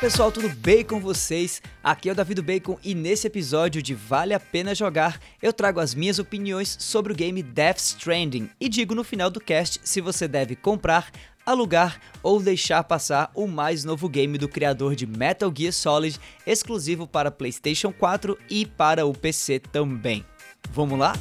[0.00, 1.60] Pessoal, tudo bem com vocês?
[1.82, 5.52] Aqui é o Davi do Bacon e nesse episódio de Vale a Pena Jogar eu
[5.52, 9.80] trago as minhas opiniões sobre o game Death Stranding e digo no final do cast
[9.82, 11.10] se você deve comprar,
[11.44, 17.04] alugar ou deixar passar o mais novo game do criador de Metal Gear Solid, exclusivo
[17.04, 20.24] para PlayStation 4 e para o PC também.
[20.70, 21.12] Vamos lá?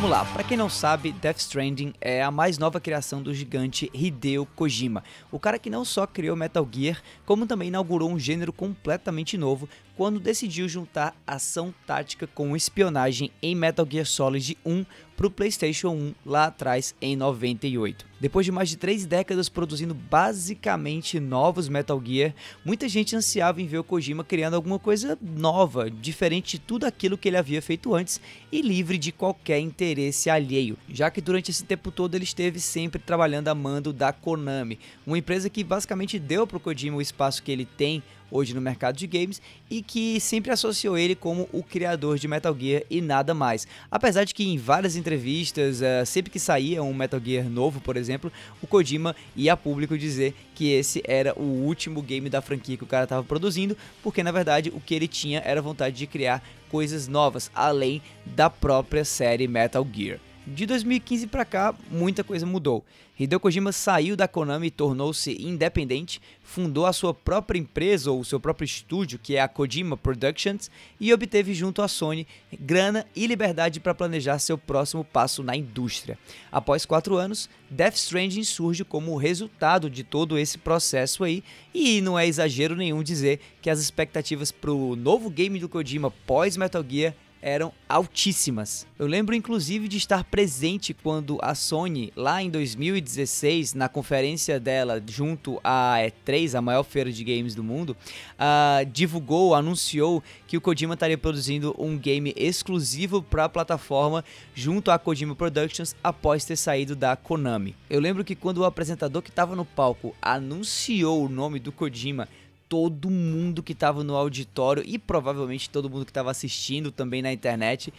[0.00, 0.24] Vamos lá.
[0.24, 5.04] Para quem não sabe, Death Stranding é a mais nova criação do gigante Hideo Kojima,
[5.30, 9.68] o cara que não só criou Metal Gear, como também inaugurou um gênero completamente novo
[9.96, 14.84] quando decidiu juntar ação tática com espionagem em Metal Gear Solid 1
[15.20, 18.06] para o PlayStation 1 lá atrás em 98.
[18.18, 23.66] Depois de mais de três décadas produzindo basicamente novos Metal Gear, muita gente ansiava em
[23.66, 27.94] ver o Kojima criando alguma coisa nova, diferente de tudo aquilo que ele havia feito
[27.94, 28.18] antes
[28.50, 32.98] e livre de qualquer interesse alheio, já que durante esse tempo todo ele esteve sempre
[32.98, 37.42] trabalhando a mando da Konami, uma empresa que basicamente deu para o Kojima o espaço
[37.42, 41.62] que ele tem hoje no mercado de games e que sempre associou ele como o
[41.62, 43.66] criador de Metal Gear e nada mais.
[43.90, 47.96] Apesar de que em várias entrevistas, uh, sempre que saía um Metal Gear novo, por
[47.96, 52.76] exemplo, o Kojima ia a público dizer que esse era o último game da franquia
[52.76, 56.06] que o cara estava produzindo, porque na verdade o que ele tinha era vontade de
[56.06, 60.20] criar coisas novas, além da própria série Metal Gear.
[60.46, 62.82] De 2015 para cá, muita coisa mudou.
[63.18, 68.40] Hideo Kojima saiu da Konami e tornou-se independente, fundou a sua própria empresa ou seu
[68.40, 72.26] próprio estúdio, que é a Kojima Productions, e obteve junto à Sony
[72.58, 76.18] grana e liberdade para planejar seu próximo passo na indústria.
[76.50, 82.18] Após quatro anos, Death Stranding surge como resultado de todo esse processo aí, e não
[82.18, 86.82] é exagero nenhum dizer que as expectativas para o novo game do Kojima pós Metal
[86.88, 88.86] Gear eram altíssimas.
[88.98, 95.02] Eu lembro inclusive de estar presente quando a Sony, lá em 2016, na conferência dela
[95.06, 97.96] junto à E3, a maior feira de games do mundo,
[98.38, 104.24] uh, divulgou, anunciou que o Kojima estaria produzindo um game exclusivo para a plataforma
[104.54, 107.74] junto à Kojima Productions após ter saído da Konami.
[107.88, 112.28] Eu lembro que quando o apresentador que estava no palco anunciou o nome do Kojima
[112.70, 117.32] todo mundo que estava no auditório e provavelmente todo mundo que estava assistindo também na
[117.32, 117.92] internet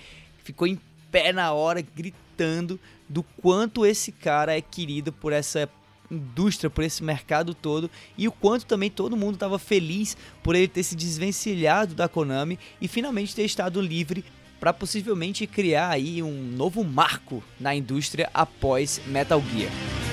[0.46, 0.80] ficou em
[1.12, 5.70] pé na hora gritando do quanto esse cara é querido por essa
[6.10, 10.70] indústria, por esse mercado todo e o quanto também todo mundo estava feliz por ele
[10.70, 14.24] ter se desvencilhado da Konami e finalmente ter estado livre
[14.58, 20.11] para possivelmente criar aí um novo marco na indústria após Metal Gear.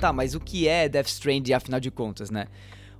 [0.00, 2.46] Tá, mas o que é Death Stranding afinal de contas, né?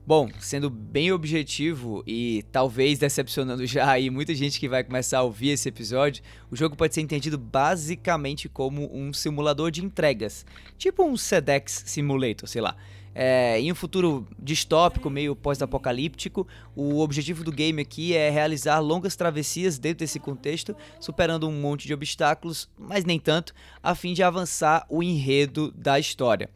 [0.07, 5.23] Bom, sendo bem objetivo e talvez decepcionando já aí muita gente que vai começar a
[5.23, 10.45] ouvir esse episódio, o jogo pode ser entendido basicamente como um simulador de entregas,
[10.77, 12.77] tipo um SEDEX Simulator, sei lá.
[13.15, 19.17] É, em um futuro distópico, meio pós-apocalíptico, o objetivo do game aqui é realizar longas
[19.17, 24.23] travessias dentro desse contexto, superando um monte de obstáculos, mas nem tanto, a fim de
[24.23, 26.49] avançar o enredo da história.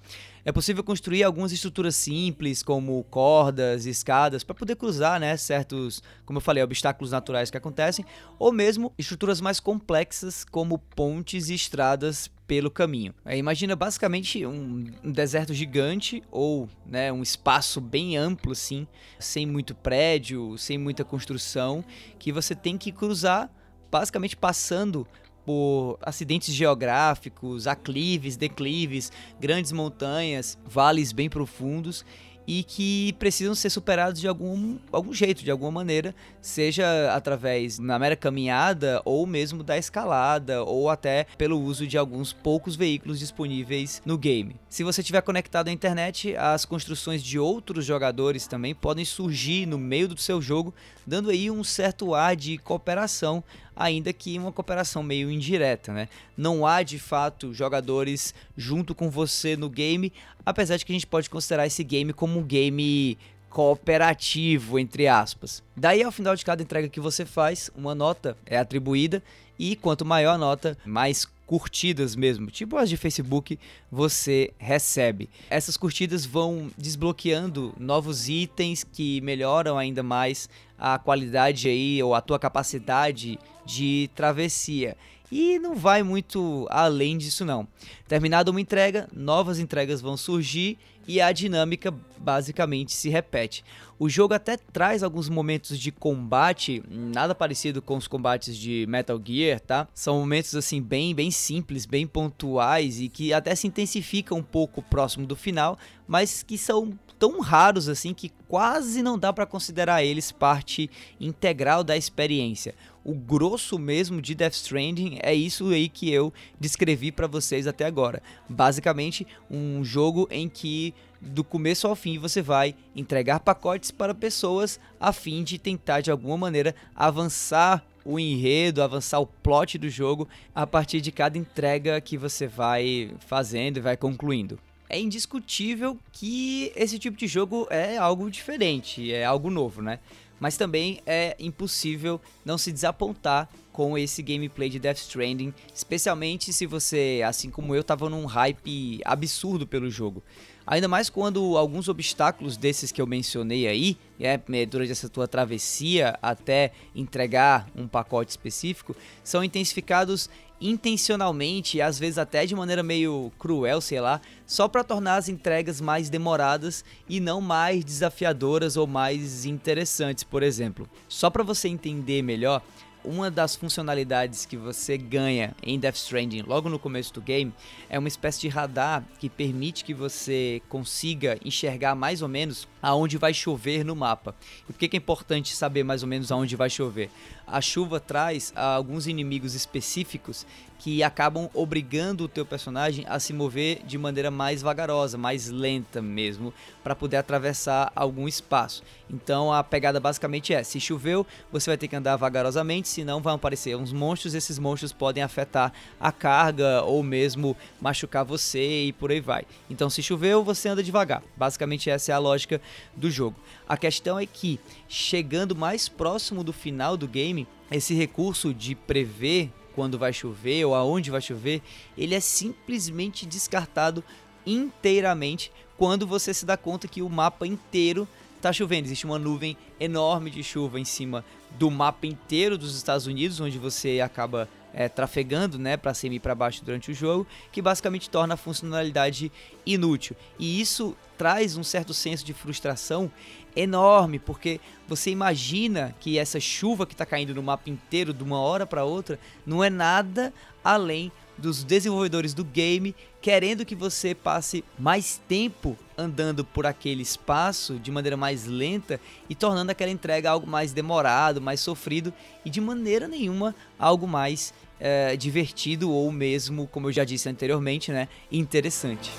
[0.47, 6.37] É possível construir algumas estruturas simples, como cordas, escadas, para poder cruzar, né, certos, como
[6.37, 8.05] eu falei, obstáculos naturais que acontecem,
[8.39, 13.15] ou mesmo estruturas mais complexas, como pontes e estradas pelo caminho.
[13.25, 18.87] É, imagina basicamente um, um, deserto gigante ou né, um espaço bem amplo, assim,
[19.19, 21.85] sem muito prédio, sem muita construção,
[22.19, 23.51] que você tem que cruzar,
[23.91, 25.07] basicamente passando
[25.45, 32.05] por acidentes geográficos, aclives, declives, grandes montanhas, vales bem profundos
[32.47, 37.99] e que precisam ser superados de algum, algum jeito, de alguma maneira, seja através na
[37.99, 44.03] mera caminhada ou mesmo da escalada ou até pelo uso de alguns poucos veículos disponíveis
[44.05, 44.57] no game.
[44.69, 49.79] Se você estiver conectado à internet, as construções de outros jogadores também podem surgir no
[49.79, 50.75] meio do seu jogo,
[51.07, 53.43] dando aí um certo ar de cooperação
[53.77, 56.09] ainda que uma cooperação meio indireta, né?
[56.37, 60.13] Não há de fato jogadores junto com você no game,
[60.45, 63.19] apesar de que a gente pode considerar esse game como um game
[63.51, 65.63] cooperativo, entre aspas.
[65.77, 69.23] Daí, ao final de cada entrega que você faz, uma nota é atribuída
[69.59, 71.25] e quanto maior a nota, mais
[71.59, 73.59] curtidas mesmo, tipo as de Facebook,
[73.91, 75.31] você recebe.
[75.49, 82.21] Essas curtidas vão desbloqueando novos itens que melhoram ainda mais a qualidade aí ou a
[82.21, 84.97] tua capacidade de travessia.
[85.31, 87.67] E não vai muito além disso não.
[88.09, 93.65] Terminada uma entrega, novas entregas vão surgir e a dinâmica basicamente se repete.
[93.99, 99.21] O jogo até traz alguns momentos de combate, nada parecido com os combates de Metal
[99.25, 99.89] Gear, tá?
[99.95, 104.83] São momentos assim bem, bem simples, bem pontuais e que até se intensificam um pouco
[104.83, 110.05] próximo do final, mas que são tão raros assim que quase não dá para considerar
[110.05, 112.75] eles parte integral da experiência.
[113.05, 117.85] O grosso mesmo de Death Stranding é isso aí que eu descrevi para vocês até
[117.85, 118.23] agora.
[118.49, 120.95] Basicamente, um jogo em que
[121.25, 126.11] do começo ao fim você vai entregar pacotes para pessoas a fim de tentar de
[126.11, 132.01] alguma maneira avançar o enredo, avançar o plot do jogo a partir de cada entrega
[132.01, 134.59] que você vai fazendo e vai concluindo.
[134.89, 139.99] É indiscutível que esse tipo de jogo é algo diferente, é algo novo, né?
[140.39, 146.67] Mas também é impossível não se desapontar com esse gameplay de Death Stranding, especialmente se
[146.67, 150.23] você, assim como eu, estava num hype absurdo pelo jogo.
[150.67, 156.19] Ainda mais quando alguns obstáculos desses que eu mencionei aí, é, durante essa tua travessia
[156.23, 160.31] até entregar um pacote específico, são intensificados
[160.61, 165.81] intencionalmente às vezes até de maneira meio cruel, sei lá, só para tornar as entregas
[165.81, 170.89] mais demoradas e não mais desafiadoras ou mais interessantes, por exemplo.
[171.09, 172.63] Só para você entender melhor,
[173.05, 177.53] uma das funcionalidades que você ganha em Death Stranding logo no começo do game
[177.89, 183.19] é uma espécie de radar que permite que você consiga enxergar mais ou menos aonde
[183.19, 184.35] vai chover no mapa.
[184.69, 187.11] E por que é importante saber mais ou menos aonde vai chover?
[187.47, 190.47] A chuva traz alguns inimigos específicos
[190.79, 196.03] que acabam obrigando o teu personagem a se mover de maneira mais vagarosa, mais lenta
[196.03, 196.53] mesmo,
[196.83, 198.83] para poder atravessar algum espaço.
[199.09, 203.35] Então a pegada basicamente é: se choveu, você vai ter que andar vagarosamente, senão vão
[203.35, 209.11] aparecer uns monstros, esses monstros podem afetar a carga ou mesmo machucar você e por
[209.11, 209.45] aí vai.
[209.69, 211.23] Então se choveu, você anda devagar.
[211.37, 212.61] Basicamente essa é a lógica
[212.95, 213.37] do jogo.
[213.69, 219.51] A questão é que chegando mais próximo do final do game, esse recurso de prever
[219.75, 221.61] quando vai chover ou aonde vai chover,
[221.99, 224.05] ele é simplesmente descartado
[224.47, 228.07] inteiramente quando você se dá conta que o mapa inteiro
[228.45, 228.87] está chovendo.
[228.87, 231.25] Existe uma nuvem enorme de chuva em cima
[231.59, 236.21] do mapa inteiro dos Estados Unidos, onde você acaba é, trafegando né, para cima e
[236.21, 239.33] para baixo durante o jogo, que basicamente torna a funcionalidade
[239.65, 240.15] inútil.
[240.39, 243.11] E isso traz um certo senso de frustração
[243.57, 248.41] enorme, porque você imagina que essa chuva que está caindo no mapa inteiro de uma
[248.41, 254.65] hora para outra não é nada além dos desenvolvedores do game querendo que você passe
[254.79, 260.47] mais tempo andando por aquele espaço de maneira mais lenta e tornando aquela entrega algo
[260.47, 262.13] mais demorado, mais sofrido
[262.45, 267.91] e de maneira nenhuma algo mais é, divertido ou mesmo, como eu já disse anteriormente,
[267.91, 269.11] né, interessante.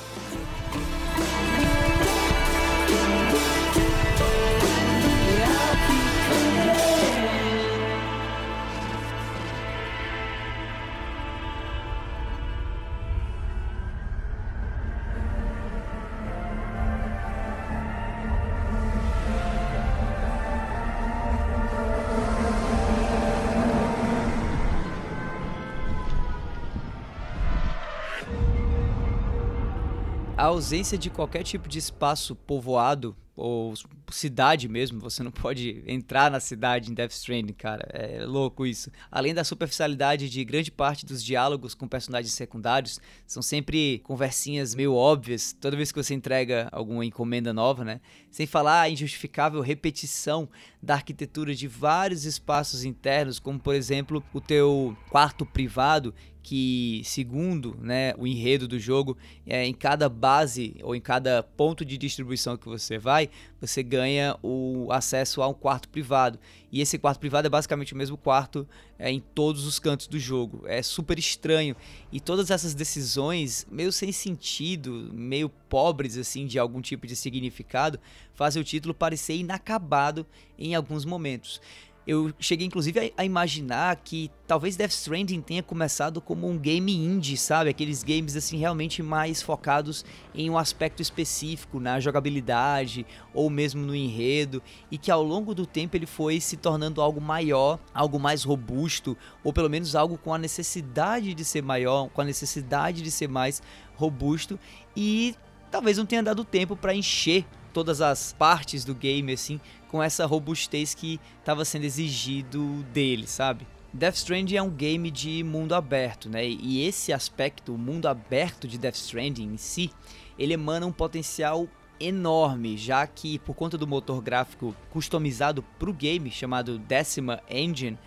[30.45, 33.73] A ausência de qualquer tipo de espaço povoado ou
[34.11, 37.85] cidade mesmo, você não pode entrar na cidade em Death Stranding, cara.
[37.91, 38.89] É louco isso.
[39.11, 44.93] Além da superficialidade de grande parte dos diálogos com personagens secundários, são sempre conversinhas meio
[44.93, 47.99] óbvias toda vez que você entrega alguma encomenda nova, né?
[48.31, 50.47] Sem falar a injustificável repetição
[50.81, 56.13] da arquitetura de vários espaços internos, como por exemplo, o teu quarto privado
[56.45, 61.83] que, segundo né, o enredo do jogo, é, em cada base ou em cada ponto
[61.83, 66.37] de distribuição que você vai, você ganha o acesso a um quarto privado.
[66.71, 70.19] E esse quarto privado é basicamente o mesmo quarto é, em todos os cantos do
[70.19, 70.61] jogo.
[70.67, 71.75] É super estranho.
[72.11, 77.99] E todas essas decisões, meio sem sentido, meio pobres assim de algum tipo de significado,
[78.35, 80.27] fazem o título parecer inacabado
[80.59, 81.59] em alguns momentos.
[82.07, 86.93] Eu cheguei inclusive a, a, imaginar que talvez Death Stranding tenha começado como um game
[86.93, 87.69] indie, sabe?
[87.69, 93.95] Aqueles games assim realmente mais focados em um aspecto específico, na jogabilidade ou mesmo no
[93.95, 98.43] enredo, e que ao longo do tempo ele foi se tornando algo maior, algo mais
[98.43, 103.09] robusto, ou pelo menos algo com a necessidade de ser maior, com a necessidade de
[103.09, 103.63] ser mais
[103.95, 104.59] robusto
[104.95, 105.35] e
[105.71, 107.45] talvez não tenha dado tempo para encher
[107.75, 113.67] todas as partes do game assim com essa robustez que estava sendo exigido dele, sabe?
[113.93, 116.47] Death Stranding é um game de mundo aberto, né?
[116.47, 119.91] E esse aspecto, o mundo aberto de Death Stranding em si,
[120.39, 121.67] ele emana um potencial
[121.99, 127.97] enorme, já que por conta do motor gráfico customizado para o game, chamado Decima Engine,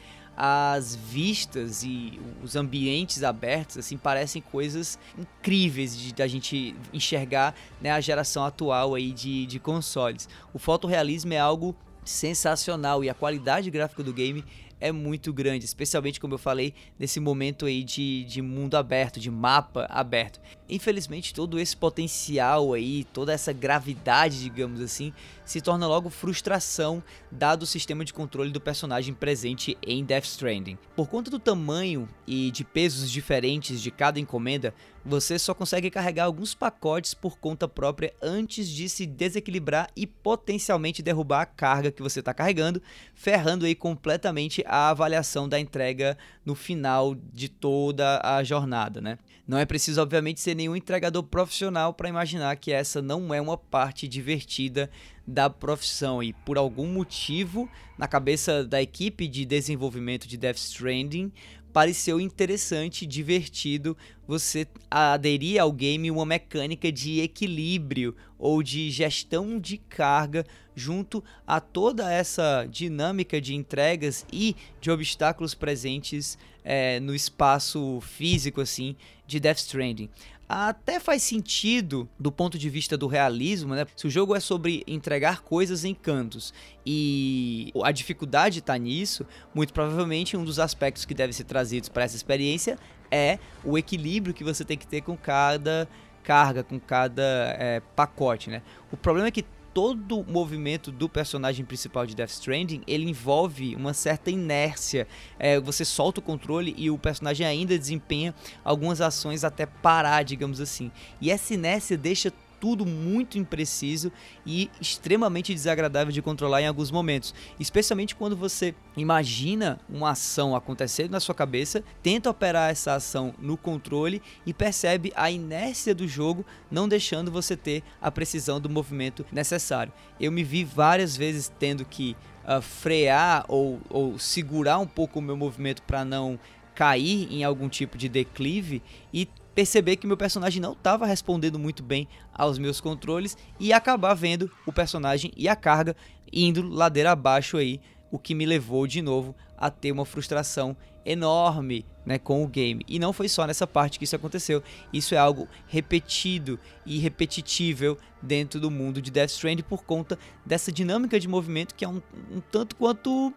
[0.40, 7.90] as vistas e os ambientes abertos assim parecem coisas incríveis de da gente enxergar né,
[7.90, 10.28] a geração atual aí de, de consoles.
[10.54, 14.45] O fotorrealismo é algo sensacional e a qualidade gráfica do game
[14.80, 19.30] é muito grande, especialmente como eu falei, nesse momento aí de, de mundo aberto, de
[19.30, 20.40] mapa aberto.
[20.68, 25.12] Infelizmente, todo esse potencial aí, toda essa gravidade, digamos assim,
[25.48, 27.02] se torna logo frustração,
[27.32, 30.76] dado o sistema de controle do personagem presente em Death Stranding.
[30.94, 36.24] Por conta do tamanho e de pesos diferentes de cada encomenda, você só consegue carregar
[36.24, 42.02] alguns pacotes por conta própria antes de se desequilibrar e potencialmente derrubar a carga que
[42.02, 42.82] você está carregando,
[43.14, 49.18] ferrando aí completamente a avaliação da entrega no final de toda a jornada, né?
[49.46, 53.56] Não é preciso, obviamente, ser nenhum entregador profissional para imaginar que essa não é uma
[53.56, 54.90] parte divertida
[55.28, 57.68] da profissão e por algum motivo
[57.99, 61.30] na cabeça da equipe de desenvolvimento de Death Stranding
[61.70, 63.94] pareceu interessante, divertido
[64.26, 71.61] você aderir ao game uma mecânica de equilíbrio ou de gestão de carga junto a
[71.61, 79.38] toda essa dinâmica de entregas e de obstáculos presentes é, no espaço físico assim de
[79.38, 80.08] Death Stranding
[80.48, 83.84] até faz sentido do ponto de vista do realismo, né?
[83.94, 86.54] Se o jogo é sobre entregar coisas em cantos
[86.86, 92.04] e a dificuldade está nisso, muito provavelmente um dos aspectos que deve ser trazidos para
[92.04, 92.78] essa experiência
[93.10, 95.86] é o equilíbrio que você tem que ter com cada
[96.22, 97.22] carga, com cada
[97.58, 98.62] é, pacote, né?
[98.90, 99.44] O problema é que
[99.78, 105.06] todo o movimento do personagem principal de Death Stranding ele envolve uma certa inércia.
[105.38, 110.61] É, você solta o controle e o personagem ainda desempenha algumas ações até parar, digamos
[110.61, 110.90] assim.
[111.20, 114.12] E essa inércia deixa tudo muito impreciso
[114.44, 121.10] e extremamente desagradável de controlar em alguns momentos, especialmente quando você imagina uma ação acontecendo
[121.10, 126.44] na sua cabeça, tenta operar essa ação no controle e percebe a inércia do jogo
[126.70, 129.92] não deixando você ter a precisão do movimento necessário.
[130.20, 135.22] Eu me vi várias vezes tendo que uh, frear ou, ou segurar um pouco o
[135.22, 136.38] meu movimento para não
[136.74, 141.82] cair em algum tipo de declive e perceber que meu personagem não estava respondendo muito
[141.82, 145.96] bem aos meus controles e acabar vendo o personagem e a carga
[146.32, 151.84] indo ladeira abaixo aí, o que me levou de novo a ter uma frustração enorme
[152.06, 152.84] né, com o game.
[152.86, 154.62] E não foi só nessa parte que isso aconteceu,
[154.92, 160.70] isso é algo repetido e repetitível dentro do mundo de Death Stranding por conta dessa
[160.70, 162.00] dinâmica de movimento que é um,
[162.30, 163.34] um tanto quanto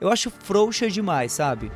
[0.00, 1.70] eu acho frouxa demais, sabe?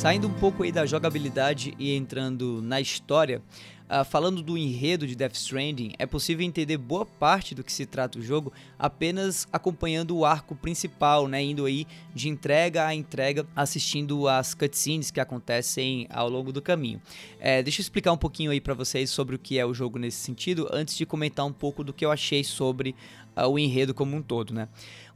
[0.00, 3.42] Saindo um pouco aí da jogabilidade e entrando na história,
[3.84, 7.84] uh, falando do enredo de Death Stranding, é possível entender boa parte do que se
[7.84, 13.46] trata o jogo apenas acompanhando o arco principal, né, indo aí de entrega a entrega,
[13.54, 16.98] assistindo as cutscenes que acontecem ao longo do caminho.
[17.38, 19.98] É, deixa eu explicar um pouquinho aí para vocês sobre o que é o jogo
[19.98, 22.96] nesse sentido, antes de comentar um pouco do que eu achei sobre
[23.36, 24.66] uh, o enredo como um todo, né?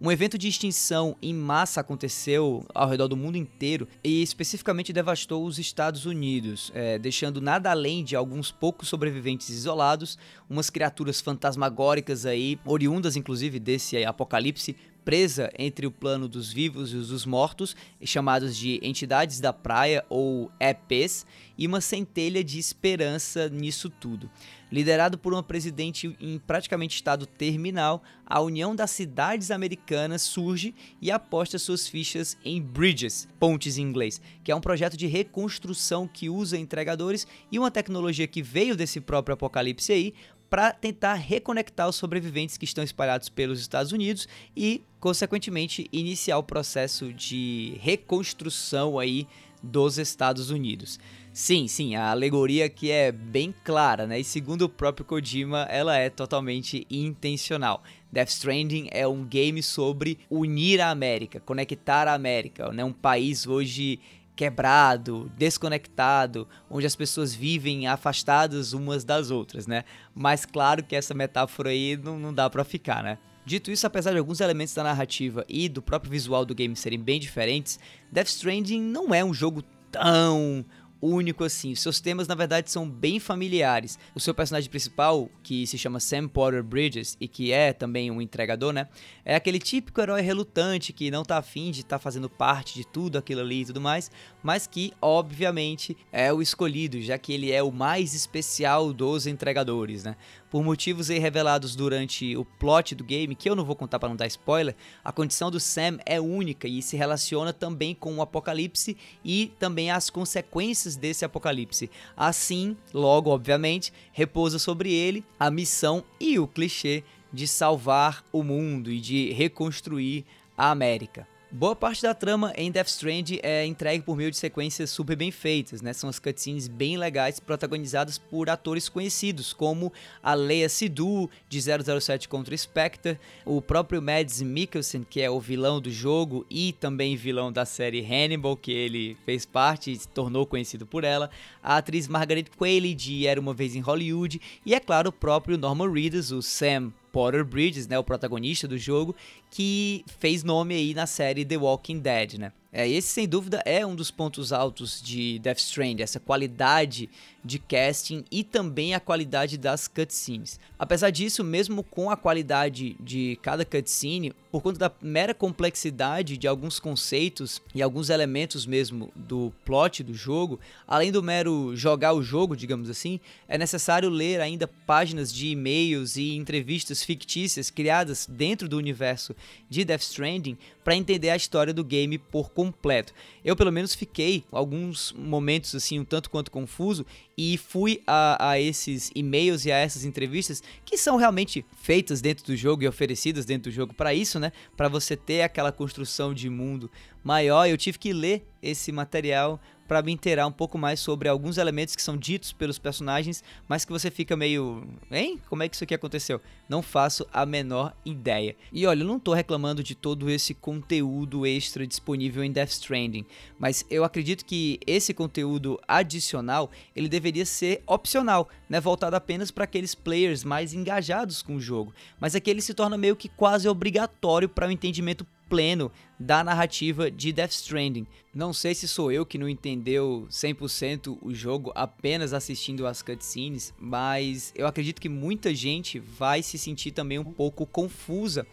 [0.05, 5.47] Um evento de extinção em massa aconteceu ao redor do mundo inteiro e especificamente devastou
[5.47, 12.27] os Estados Unidos, é, deixando nada além de alguns poucos sobreviventes isolados, umas criaturas fantasmagóricas
[12.27, 17.75] aí, oriundas inclusive desse apocalipse, presa entre o plano dos vivos e os dos mortos,
[18.05, 21.25] chamados de entidades da praia ou EPs,
[21.57, 24.31] e uma centelha de esperança nisso tudo.
[24.75, 31.13] Liderado por uma presidente em praticamente estado terminal, a União das Cidades Americanas surge e
[31.13, 36.29] aposta suas fichas em Bridges, pontes em inglês, que é um projeto de reconstrução que
[36.29, 40.13] usa entregadores e uma tecnologia que veio desse próprio apocalipse aí
[40.51, 44.27] para tentar reconectar os sobreviventes que estão espalhados pelos Estados Unidos
[44.57, 49.29] e, consequentemente, iniciar o processo de reconstrução aí
[49.65, 50.99] dos Estados Unidos.
[51.33, 54.21] Sim, sim, a alegoria aqui é bem clara, né?
[54.21, 57.83] E segundo o próprio Kojima, ela é totalmente intencional.
[58.13, 62.85] Death Stranding é um game sobre unir a América, conectar a América, né?
[62.85, 63.99] Um país hoje
[64.37, 69.85] quebrado, desconectado, onde as pessoas vivem afastadas umas das outras, né?
[70.15, 73.19] Mas claro que essa metáfora aí não, não dá para ficar, né?
[73.45, 76.99] Dito isso, apesar de alguns elementos da narrativa e do próprio visual do game serem
[76.99, 77.79] bem diferentes,
[78.11, 80.65] Death Stranding não é um jogo tão
[81.05, 81.75] único assim.
[81.75, 83.99] Seus temas, na verdade, são bem familiares.
[84.15, 88.23] O seu personagem principal, que se chama Sam Porter Bridges e que é também um
[88.23, 88.89] entregador, né?
[89.25, 92.87] É aquele típico herói relutante que não tá afim de estar tá fazendo parte de
[92.87, 94.11] tudo aquilo ali e tudo mais,
[94.43, 100.05] mas que, obviamente, é o escolhido, já que ele é o mais especial dos entregadores,
[100.05, 100.17] né?
[100.55, 104.09] Por motivos aí revelados durante o plot do game, que eu não vou contar para
[104.09, 108.23] não dar spoiler, a condição do Sam é única e se relaciona também com o
[108.23, 111.91] apocalipse e também as consequências desse apocalipse.
[112.17, 118.93] Assim, logo, obviamente, repousa sobre ele a missão e o clichê de salvar o mundo
[118.93, 120.25] e de reconstruir
[120.57, 121.34] a América.
[121.57, 125.31] Boa parte da trama em Death Strand é entregue por meio de sequências super bem
[125.31, 125.93] feitas, né?
[125.93, 132.29] São as cutscenes bem legais protagonizadas por atores conhecidos, como a Leia Sidhu de 007
[132.29, 137.53] contra Spectre, o próprio Mads Mikkelsen, que é o vilão do jogo e também vilão
[137.53, 141.31] da série Hannibal, que ele fez parte e se tornou conhecido por ela,
[141.63, 145.57] a atriz Margaret Qualley de Era Uma Vez em Hollywood e, é claro, o próprio
[145.57, 149.15] Norman Reedus, o Sam Potter Bridges, né, o protagonista do jogo,
[149.55, 152.53] que fez nome aí na série The Walking Dead, né?
[152.77, 157.09] É, esse sem dúvida é um dos pontos altos de Death Stranding, essa qualidade
[157.45, 160.59] de casting e também a qualidade das cutscenes.
[160.77, 166.49] Apesar disso, mesmo com a qualidade de cada cutscene, por conta da mera complexidade de
[166.49, 172.25] alguns conceitos e alguns elementos mesmo do plot do jogo, além do mero jogar o
[172.25, 178.69] jogo, digamos assim, é necessário ler ainda páginas de e-mails e entrevistas fictícias criadas dentro
[178.69, 179.37] do universo
[179.69, 183.13] de Death Stranding para entender a história do game por completo.
[183.45, 188.61] Eu pelo menos fiquei alguns momentos assim um tanto quanto confuso e fui a, a
[188.61, 193.45] esses e-mails e a essas entrevistas que são realmente feitas dentro do jogo e oferecidas
[193.45, 194.53] dentro do jogo para isso, né?
[194.77, 196.91] Para você ter aquela construção de mundo
[197.23, 197.67] maior.
[197.67, 201.95] Eu tive que ler esse material para me inteirar um pouco mais sobre alguns elementos
[201.95, 205.41] que são ditos pelos personagens, mas que você fica meio, hein?
[205.49, 206.41] Como é que isso aqui aconteceu?
[206.69, 208.57] Não faço a menor ideia.
[208.73, 213.27] E olha, eu não tô reclamando de todo esse conteúdo extra disponível em Death Stranding,
[213.59, 219.65] mas eu acredito que esse conteúdo adicional, ele deveria ser opcional, né, voltado apenas para
[219.65, 221.95] aqueles players mais engajados com o jogo.
[222.19, 227.11] Mas aqui ele se torna meio que quase obrigatório para o entendimento pleno da narrativa
[227.11, 228.07] de Death Stranding.
[228.35, 233.73] Não sei se sou eu que não entendeu 100% o jogo apenas assistindo as cutscenes,
[233.79, 238.47] mas eu acredito que muita gente vai se sentir também um pouco confusa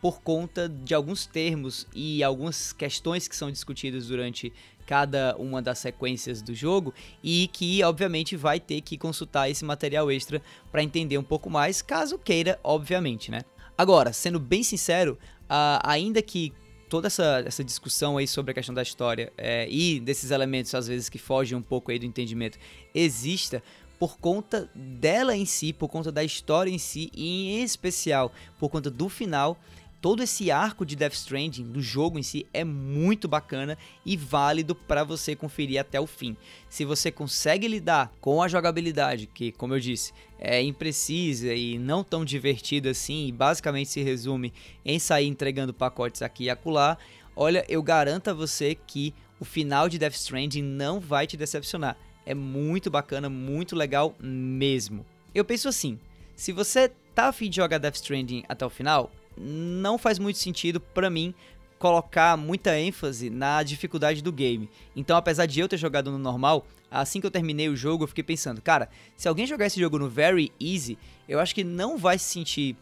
[0.00, 4.52] por conta de alguns termos e algumas questões que são discutidas durante
[4.86, 10.10] cada uma das sequências do jogo e que obviamente vai ter que consultar esse material
[10.10, 13.42] extra para entender um pouco mais, caso queira, obviamente, né?
[13.76, 15.16] Agora, sendo bem sincero,
[15.48, 16.52] uh, ainda que
[16.88, 20.88] toda essa, essa discussão aí sobre a questão da história é, e desses elementos, às
[20.88, 22.58] vezes, que fogem um pouco aí do entendimento,
[22.94, 23.62] exista
[23.98, 28.70] por conta dela em si, por conta da história em si, e em especial por
[28.70, 29.58] conta do final
[30.00, 34.74] todo esse arco de Death Stranding do jogo em si é muito bacana e válido
[34.74, 36.36] para você conferir até o fim.
[36.68, 42.04] Se você consegue lidar com a jogabilidade, que, como eu disse, é imprecisa e não
[42.04, 44.52] tão divertida assim, e basicamente se resume
[44.84, 46.96] em sair entregando pacotes aqui e acolá,
[47.34, 51.96] olha, eu garanto a você que o final de Death Stranding não vai te decepcionar.
[52.24, 55.04] É muito bacana, muito legal mesmo.
[55.34, 55.98] Eu penso assim,
[56.36, 60.80] se você tá afim de jogar Death Stranding até o final, não faz muito sentido
[60.80, 61.34] para mim
[61.78, 64.68] colocar muita ênfase na dificuldade do game.
[64.96, 68.08] Então, apesar de eu ter jogado no normal, assim que eu terminei o jogo, eu
[68.08, 70.98] fiquei pensando, cara, se alguém jogar esse jogo no very easy,
[71.28, 72.76] eu acho que não vai se sentir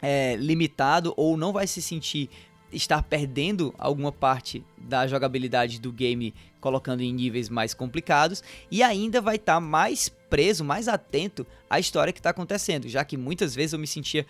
[0.00, 2.30] é, limitado ou não vai se sentir
[2.72, 9.20] estar perdendo alguma parte da jogabilidade do game colocando em níveis mais complicados e ainda
[9.20, 13.54] vai estar tá mais preso, mais atento à história que está acontecendo, já que muitas
[13.54, 14.26] vezes eu me sentia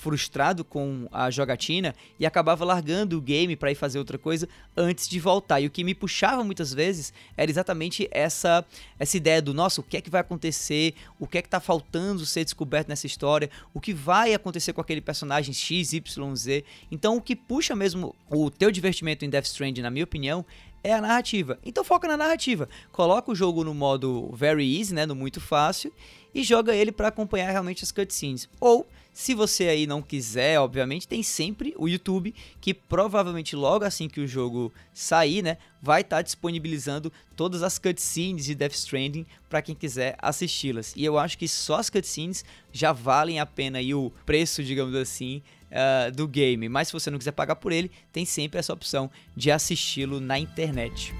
[0.00, 5.08] frustrado com a jogatina e acabava largando o game para ir fazer outra coisa antes
[5.08, 5.60] de voltar.
[5.60, 8.64] E o que me puxava muitas vezes era exatamente essa
[8.98, 11.60] essa ideia do nossa, o que é que vai acontecer, o que é que tá
[11.60, 16.64] faltando ser descoberto nessa história, o que vai acontecer com aquele personagem X, Y, Z.
[16.90, 20.44] Então o que puxa mesmo o teu divertimento em Death Stranding, na minha opinião,
[20.84, 21.58] é a narrativa.
[21.64, 22.68] Então foca na narrativa.
[22.92, 25.92] Coloca o jogo no modo very easy, né, no muito fácil
[26.34, 28.46] e joga ele para acompanhar realmente as cutscenes.
[28.60, 34.10] Ou se você aí não quiser, obviamente, tem sempre o YouTube, que provavelmente logo assim
[34.10, 39.24] que o jogo sair, né, vai estar tá disponibilizando todas as cutscenes de Death Stranding
[39.48, 40.92] para quem quiser assisti-las.
[40.94, 44.94] E eu acho que só as cutscenes já valem a pena aí o preço, digamos
[44.94, 46.68] assim, uh, do game.
[46.68, 50.38] Mas se você não quiser pagar por ele, tem sempre essa opção de assisti-lo na
[50.38, 51.14] internet.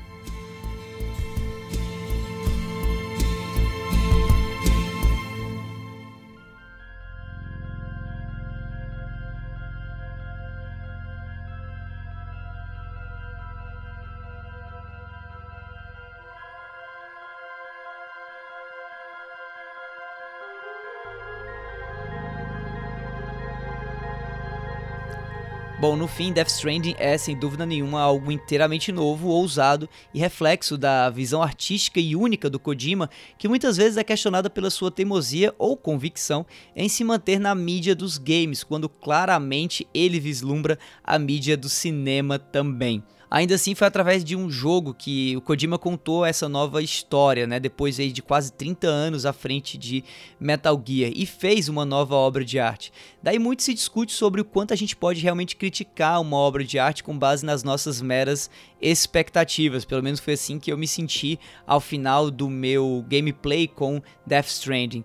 [25.78, 30.78] Bom, no fim, Death Stranding é sem dúvida nenhuma algo inteiramente novo, ousado e reflexo
[30.78, 35.54] da visão artística e única do Kojima, que muitas vezes é questionada pela sua teimosia
[35.58, 41.58] ou convicção em se manter na mídia dos games, quando claramente ele vislumbra a mídia
[41.58, 43.04] do cinema também.
[43.30, 47.58] Ainda assim, foi através de um jogo que o Kojima contou essa nova história, né?
[47.58, 50.04] Depois aí de quase 30 anos à frente de
[50.38, 52.92] Metal Gear e fez uma nova obra de arte.
[53.20, 56.78] Daí muito se discute sobre o quanto a gente pode realmente criticar uma obra de
[56.78, 58.48] arte com base nas nossas meras
[58.80, 59.84] expectativas.
[59.84, 64.46] Pelo menos foi assim que eu me senti ao final do meu gameplay com Death
[64.46, 65.04] Stranding.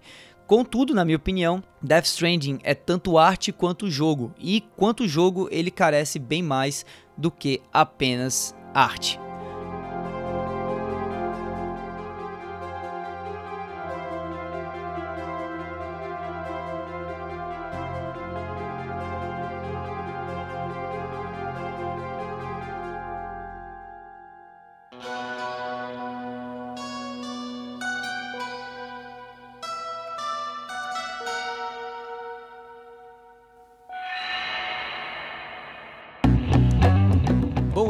[0.52, 5.72] Contudo, na minha opinião, Death Stranding é tanto arte quanto jogo, e quanto jogo ele
[5.72, 6.86] carece bem mais
[7.22, 9.20] do que apenas arte.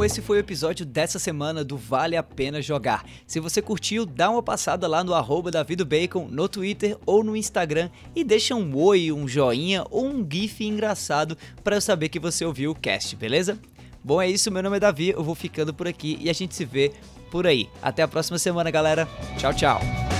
[0.02, 3.06] Bom, esse foi o episódio dessa semana do Vale a Pena Jogar.
[3.28, 5.52] Se você curtiu, dá uma passada lá no arroba
[6.32, 11.38] no Twitter ou no Instagram e deixa um oi, um joinha ou um gif engraçado
[11.64, 13.60] para eu saber que você ouviu o cast, beleza?
[14.04, 16.56] Bom, é isso, meu nome é Davi, eu vou ficando por aqui e a gente
[16.56, 16.92] se vê
[17.30, 17.70] por aí.
[17.80, 19.08] Até a próxima semana, galera.
[19.38, 20.11] Tchau, tchau.